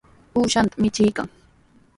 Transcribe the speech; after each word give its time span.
Uushanta 0.37 0.75
michiykan. 0.81 1.27